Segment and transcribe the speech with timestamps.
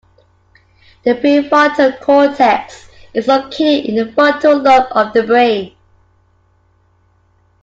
[1.05, 5.75] The prefrontal cortex is located in the frontal lobe of the brain.